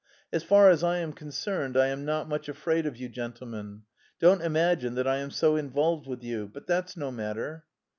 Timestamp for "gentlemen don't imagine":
3.07-4.95